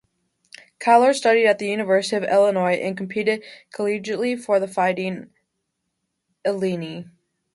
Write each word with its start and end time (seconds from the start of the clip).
Kallur 0.79 1.13
studied 1.13 1.45
at 1.45 1.59
the 1.59 1.67
University 1.69 2.15
of 2.15 2.23
Illinois 2.23 2.73
and 2.73 2.97
competed 2.97 3.43
collegiately 3.71 4.35
for 4.35 4.59
the 4.59 4.67
Fighting 4.67 5.29
Illini. 6.43 7.05